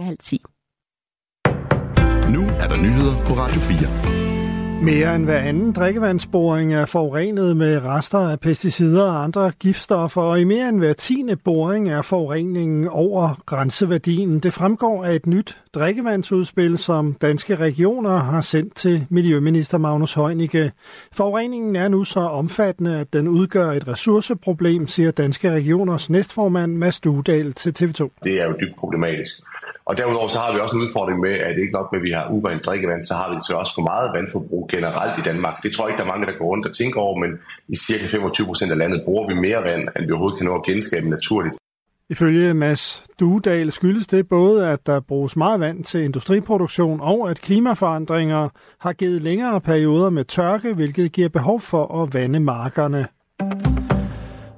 [0.00, 0.42] halv 10.
[2.34, 4.82] Nu er der nyheder på Radio 4.
[4.82, 10.40] Mere end hver anden drikkevandsboring er forurenet med rester af pesticider og andre giftstoffer, og
[10.40, 14.40] i mere end hver tiende boring er forureningen over grænseværdien.
[14.40, 20.72] Det fremgår af et nyt drikkevandsudspil, som danske regioner har sendt til Miljøminister Magnus Heunicke.
[21.12, 27.00] Forureningen er nu så omfattende, at den udgør et ressourceproblem, siger danske regioners næstformand Mads
[27.00, 28.08] Duedal til TV2.
[28.24, 29.42] Det er jo dybt problematisk.
[29.92, 32.10] Og derudover så har vi også en udfordring med, at ikke nok med, at vi
[32.10, 35.54] har urent drikkevand, så har vi så også for meget vandforbrug generelt i Danmark.
[35.62, 37.30] Det tror jeg ikke, der er mange, der går rundt og tænker over, men
[37.68, 40.54] i cirka 25 procent af landet bruger vi mere vand, end vi overhovedet kan nå
[40.54, 41.54] at genskabe naturligt.
[42.10, 47.40] Ifølge Mads Duedal skyldes det både, at der bruges meget vand til industriproduktion, og at
[47.40, 48.48] klimaforandringer
[48.80, 53.06] har givet længere perioder med tørke, hvilket giver behov for at vande markerne.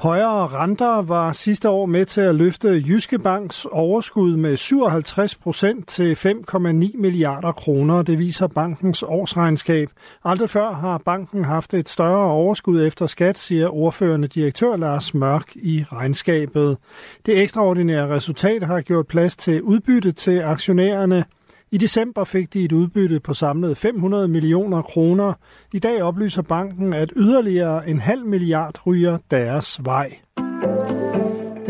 [0.00, 5.88] Højere renter var sidste år med til at løfte Jyske Banks overskud med 57 procent
[5.88, 6.60] til 5,9
[6.98, 8.02] milliarder kroner.
[8.02, 9.90] Det viser bankens årsregnskab.
[10.24, 15.56] Aldrig før har banken haft et større overskud efter skat, siger ordførende direktør Lars Mørk
[15.56, 16.76] i regnskabet.
[17.26, 21.24] Det ekstraordinære resultat har gjort plads til udbytte til aktionærerne–
[21.72, 25.32] i december fik de et udbytte på samlet 500 millioner kroner.
[25.72, 30.18] I dag oplyser banken, at yderligere en halv milliard ryger deres vej.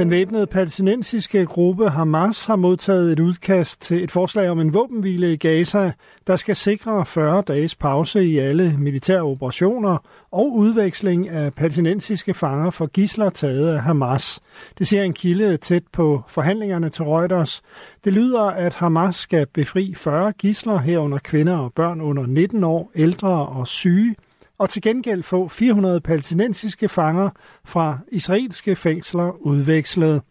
[0.00, 5.32] Den væbnede palæstinensiske gruppe Hamas har modtaget et udkast til et forslag om en våbenhvile
[5.32, 5.92] i Gaza,
[6.26, 9.98] der skal sikre 40 dages pause i alle militære operationer
[10.30, 14.40] og udveksling af palæstinensiske fanger for gisler taget af Hamas.
[14.78, 17.62] Det siger en kilde tæt på forhandlingerne til Reuters.
[18.04, 22.90] Det lyder, at Hamas skal befri 40 gisler herunder kvinder og børn under 19 år,
[22.94, 24.16] ældre og syge–
[24.60, 27.30] og til gengæld få 400 palæstinensiske fanger
[27.64, 30.22] fra israelske fængsler udvekslet.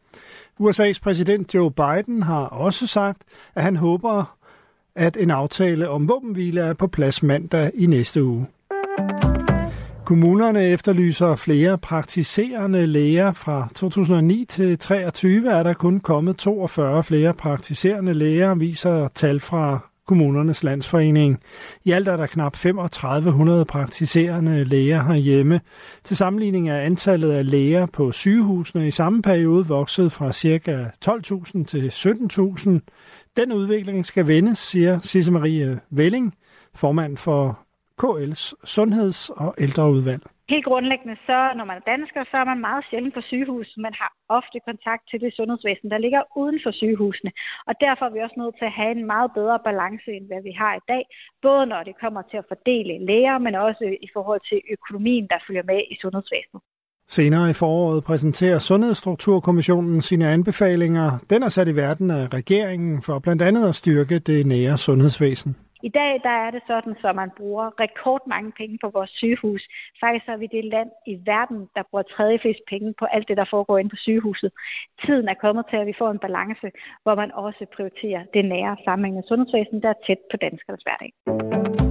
[0.62, 3.22] USA's præsident Joe Biden har også sagt,
[3.56, 4.38] at han håber,
[4.96, 8.48] at en aftale om våbenhvile er på plads mandag i næste uge.
[10.06, 13.34] Kommunerne efterlyser flere praktiserende læger.
[13.34, 19.89] Fra 2009 til 2023 er der kun kommet 42 flere praktiserende læger, viser tal fra
[20.10, 21.40] Kommunernes Landsforening.
[21.84, 25.62] I alt er der knap 3500 praktiserende læger herhjemme.
[26.04, 30.92] Til sammenligning er antallet af læger på sygehusene i samme periode vokset fra ca.
[31.06, 32.70] 12.000 til 17.000.
[33.38, 36.34] Den udvikling skal vendes, siger Sisse Marie Velling,
[36.76, 37.60] formand for
[38.04, 40.22] KL's Sundheds- og Ældreudvalg.
[40.54, 43.70] Helt grundlæggende, så når man er dansker, så er man meget sjældent på sygehus.
[43.86, 47.32] Man har ofte kontakt til det sundhedsvæsen, der ligger uden for sygehusene.
[47.70, 50.42] Og derfor er vi også nødt til at have en meget bedre balance, end hvad
[50.48, 51.04] vi har i dag.
[51.46, 55.40] Både når det kommer til at fordele læger, men også i forhold til økonomien, der
[55.48, 56.62] følger med i sundhedsvæsenet.
[57.18, 61.10] Senere i foråret præsenterer Sundhedsstrukturkommissionen sine anbefalinger.
[61.30, 65.56] Den er sat i verden af regeringen for blandt andet at styrke det nære sundhedsvæsen.
[65.84, 69.64] I dag der er det sådan, at man bruger rekordmange penge på vores sygehus.
[70.04, 73.38] Faktisk er vi det land i verden, der bruger tredje flest penge på alt det,
[73.38, 74.52] der foregår inde på sygehuset.
[75.06, 76.68] Tiden er kommet til, at vi får en balance,
[77.04, 81.89] hvor man også prioriterer det nære sammenhængende sundhedsvæsen, der er tæt på danskernes hverdag.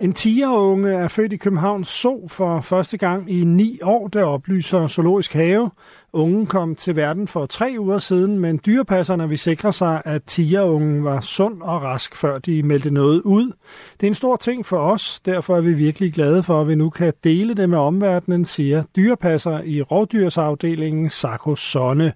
[0.00, 4.88] En tigerunge er født i Københavns Zoo for første gang i ni år, der oplyser
[4.88, 5.70] Zoologisk Have.
[6.12, 11.04] Ungen kom til verden for tre uger siden, men dyrepasserne vil sikre sig, at tigerungen
[11.04, 13.52] var sund og rask, før de meldte noget ud.
[14.00, 16.74] Det er en stor ting for os, derfor er vi virkelig glade for, at vi
[16.74, 22.12] nu kan dele det med omverdenen, siger dyrepasser i rovdyrsafdelingen Sarko Sonne.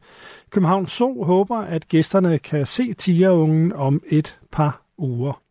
[0.50, 5.42] Københavns Zoo håber, at gæsterne kan se tigerungen om et par uger.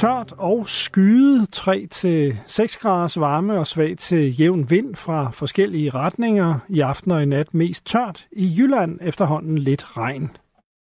[0.00, 6.58] Tørt og skyde 3-6 graders varme og svag til jævn vind fra forskellige retninger.
[6.68, 8.26] I aften og i nat mest tørt.
[8.32, 10.30] I Jylland efterhånden lidt regn.